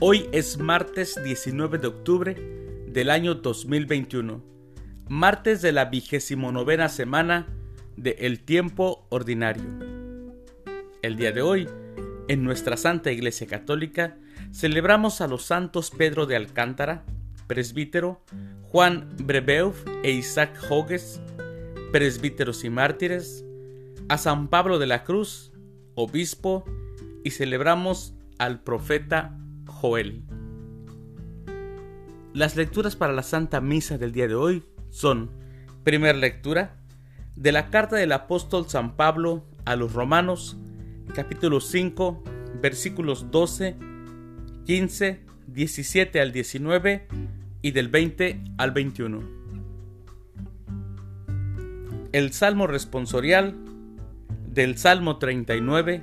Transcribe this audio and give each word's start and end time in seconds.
Hoy 0.00 0.28
es 0.30 0.58
martes 0.58 1.20
19 1.24 1.78
de 1.78 1.88
octubre 1.88 2.36
del 2.86 3.10
año 3.10 3.34
2021, 3.34 4.44
martes 5.08 5.60
de 5.60 5.72
la 5.72 5.86
vigésimo 5.86 6.52
novena 6.52 6.88
semana 6.88 7.48
de 7.96 8.12
El 8.20 8.38
Tiempo 8.38 9.08
Ordinario. 9.08 9.64
El 11.02 11.16
día 11.16 11.32
de 11.32 11.42
hoy, 11.42 11.68
en 12.28 12.44
nuestra 12.44 12.76
Santa 12.76 13.10
Iglesia 13.10 13.48
Católica, 13.48 14.16
celebramos 14.52 15.20
a 15.20 15.26
los 15.26 15.42
santos 15.42 15.90
Pedro 15.90 16.26
de 16.26 16.36
Alcántara, 16.36 17.04
presbítero, 17.48 18.22
Juan 18.70 19.08
Brebeuf 19.24 19.84
e 20.04 20.12
Isaac 20.12 20.56
Jogues, 20.68 21.20
presbíteros 21.90 22.62
y 22.62 22.70
mártires, 22.70 23.44
a 24.08 24.16
San 24.16 24.46
Pablo 24.46 24.78
de 24.78 24.86
la 24.86 25.02
Cruz, 25.02 25.50
obispo, 25.96 26.64
y 27.24 27.32
celebramos 27.32 28.14
al 28.38 28.62
profeta 28.62 29.36
Joel. 29.80 30.24
Las 32.34 32.56
lecturas 32.56 32.96
para 32.96 33.12
la 33.12 33.22
Santa 33.22 33.60
Misa 33.60 33.96
del 33.96 34.12
día 34.12 34.26
de 34.26 34.34
hoy 34.34 34.64
son, 34.90 35.30
primera 35.84 36.18
lectura, 36.18 36.76
de 37.36 37.52
la 37.52 37.70
carta 37.70 37.96
del 37.96 38.12
apóstol 38.12 38.68
San 38.68 38.96
Pablo 38.96 39.44
a 39.64 39.76
los 39.76 39.92
Romanos, 39.92 40.56
capítulo 41.14 41.60
5, 41.60 42.24
versículos 42.60 43.30
12, 43.30 43.76
15, 44.66 45.20
17 45.46 46.20
al 46.20 46.32
19 46.32 47.06
y 47.62 47.70
del 47.70 47.88
20 47.88 48.42
al 48.58 48.72
21. 48.72 49.22
El 52.12 52.32
Salmo 52.32 52.66
responsorial 52.66 53.54
del 54.48 54.76
Salmo 54.76 55.18
39 55.18 56.02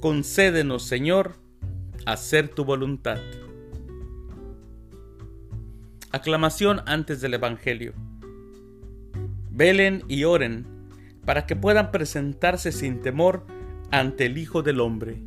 concédenos, 0.00 0.84
Señor, 0.84 1.41
hacer 2.06 2.48
tu 2.48 2.64
voluntad. 2.64 3.18
Aclamación 6.10 6.80
antes 6.86 7.20
del 7.20 7.34
Evangelio. 7.34 7.94
Velen 9.50 10.02
y 10.08 10.24
oren 10.24 10.66
para 11.24 11.46
que 11.46 11.56
puedan 11.56 11.90
presentarse 11.90 12.72
sin 12.72 13.00
temor 13.00 13.46
ante 13.90 14.26
el 14.26 14.38
Hijo 14.38 14.62
del 14.62 14.80
Hombre. 14.80 15.22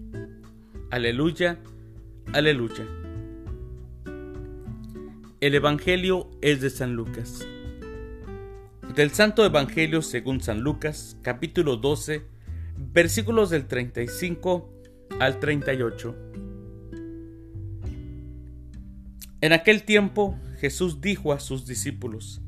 Aleluya, 0.92 1.60
aleluya. 2.34 2.86
El 5.42 5.56
Evangelio 5.56 6.30
es 6.42 6.62
de 6.62 6.70
San 6.70 6.96
Lucas. 6.96 7.48
Del 8.96 9.12
Santo 9.12 9.46
Evangelio 9.46 10.02
según 10.02 10.42
San 10.42 10.62
Lucas, 10.62 11.18
capítulo 11.22 11.78
12, 11.78 12.24
versículos 12.78 13.50
del 13.50 13.68
35 13.68 14.70
al 15.20 15.40
38. 15.40 16.16
En 19.46 19.54
aquel 19.54 19.84
tiempo 19.84 20.40
Jesús 20.58 21.02
dijo 21.02 21.32
a 21.32 21.40
sus 21.40 21.68
discípulos, 21.68 22.42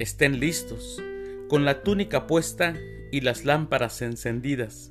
estén 0.00 0.40
listos, 0.40 1.00
con 1.48 1.64
la 1.64 1.84
túnica 1.84 2.26
puesta 2.26 2.74
y 3.12 3.20
las 3.20 3.44
lámparas 3.44 4.02
encendidas. 4.02 4.90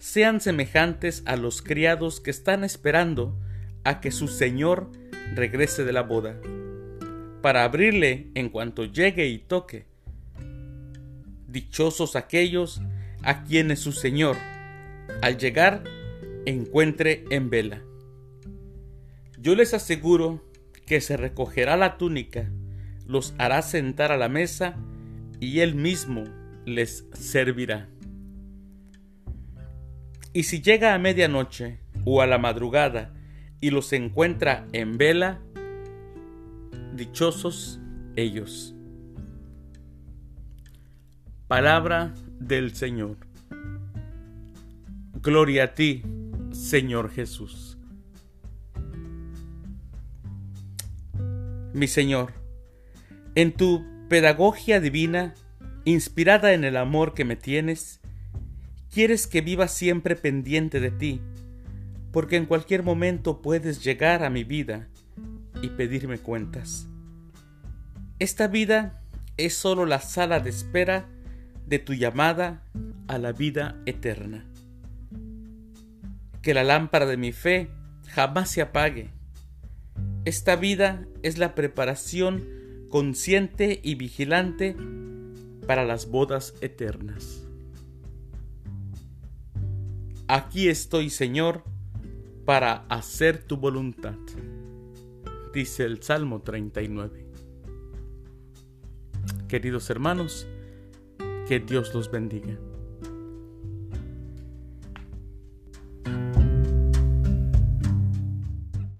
Sean 0.00 0.40
semejantes 0.40 1.22
a 1.26 1.36
los 1.36 1.62
criados 1.62 2.18
que 2.18 2.32
están 2.32 2.64
esperando 2.64 3.38
a 3.84 4.00
que 4.00 4.10
su 4.10 4.26
Señor 4.26 4.90
regrese 5.36 5.84
de 5.84 5.92
la 5.92 6.02
boda, 6.02 6.36
para 7.40 7.62
abrirle 7.62 8.32
en 8.34 8.48
cuanto 8.48 8.86
llegue 8.86 9.28
y 9.28 9.38
toque. 9.38 9.86
Dichosos 11.46 12.16
aquellos 12.16 12.80
a 13.22 13.44
quienes 13.44 13.78
su 13.78 13.92
Señor, 13.92 14.36
al 15.22 15.38
llegar, 15.38 15.84
encuentre 16.44 17.24
en 17.30 17.50
vela. 17.50 17.84
Yo 19.44 19.54
les 19.54 19.74
aseguro 19.74 20.42
que 20.86 21.02
se 21.02 21.18
recogerá 21.18 21.76
la 21.76 21.98
túnica, 21.98 22.50
los 23.06 23.34
hará 23.36 23.60
sentar 23.60 24.10
a 24.10 24.16
la 24.16 24.30
mesa 24.30 24.74
y 25.38 25.60
él 25.60 25.74
mismo 25.74 26.24
les 26.64 27.06
servirá. 27.12 27.86
Y 30.32 30.44
si 30.44 30.62
llega 30.62 30.94
a 30.94 30.98
medianoche 30.98 31.78
o 32.06 32.22
a 32.22 32.26
la 32.26 32.38
madrugada 32.38 33.12
y 33.60 33.68
los 33.68 33.92
encuentra 33.92 34.66
en 34.72 34.96
vela, 34.96 35.42
dichosos 36.94 37.80
ellos. 38.16 38.74
Palabra 41.48 42.14
del 42.40 42.74
Señor. 42.74 43.18
Gloria 45.20 45.64
a 45.64 45.74
ti, 45.74 46.02
Señor 46.50 47.10
Jesús. 47.10 47.76
Mi 51.74 51.88
Señor, 51.88 52.32
en 53.34 53.52
tu 53.52 53.84
pedagogía 54.08 54.78
divina, 54.78 55.34
inspirada 55.84 56.52
en 56.52 56.62
el 56.62 56.76
amor 56.76 57.14
que 57.14 57.24
me 57.24 57.34
tienes, 57.34 58.00
quieres 58.92 59.26
que 59.26 59.40
viva 59.40 59.66
siempre 59.66 60.14
pendiente 60.14 60.78
de 60.78 60.92
ti, 60.92 61.20
porque 62.12 62.36
en 62.36 62.46
cualquier 62.46 62.84
momento 62.84 63.42
puedes 63.42 63.82
llegar 63.82 64.22
a 64.22 64.30
mi 64.30 64.44
vida 64.44 64.86
y 65.62 65.70
pedirme 65.70 66.18
cuentas. 66.18 66.86
Esta 68.20 68.46
vida 68.46 69.02
es 69.36 69.54
solo 69.56 69.84
la 69.84 69.98
sala 69.98 70.38
de 70.38 70.50
espera 70.50 71.08
de 71.66 71.80
tu 71.80 71.92
llamada 71.92 72.62
a 73.08 73.18
la 73.18 73.32
vida 73.32 73.82
eterna. 73.84 74.46
Que 76.40 76.54
la 76.54 76.62
lámpara 76.62 77.06
de 77.06 77.16
mi 77.16 77.32
fe 77.32 77.68
jamás 78.06 78.48
se 78.48 78.62
apague. 78.62 79.10
Esta 80.24 80.56
vida 80.56 81.06
es 81.22 81.36
la 81.36 81.54
preparación 81.54 82.86
consciente 82.88 83.80
y 83.82 83.94
vigilante 83.94 84.74
para 85.66 85.84
las 85.84 86.08
bodas 86.08 86.54
eternas. 86.62 87.46
Aquí 90.26 90.68
estoy, 90.68 91.10
Señor, 91.10 91.62
para 92.46 92.86
hacer 92.88 93.42
tu 93.44 93.58
voluntad, 93.58 94.16
dice 95.52 95.84
el 95.84 96.02
Salmo 96.02 96.40
39. 96.40 97.26
Queridos 99.46 99.90
hermanos, 99.90 100.46
que 101.46 101.60
Dios 101.60 101.92
los 101.94 102.10
bendiga. 102.10 102.58